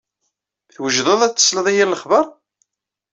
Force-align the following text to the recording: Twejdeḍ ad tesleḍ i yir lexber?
Twejdeḍ 0.73 1.19
ad 1.23 1.33
tesleḍ 1.33 1.67
i 1.71 1.73
yir 1.75 1.87
lexber? 1.89 2.25